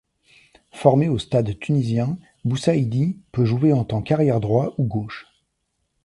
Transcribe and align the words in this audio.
Formé 0.71 1.09
au 1.09 1.19
Stade 1.19 1.59
tunisien, 1.59 2.17
Boussaïdi 2.43 3.19
peut 3.31 3.45
jouer 3.45 3.71
en 3.71 3.85
tant 3.85 4.01
qu'arrière 4.01 4.39
droit 4.39 4.73
ou 4.79 4.83
gauche. 4.83 5.27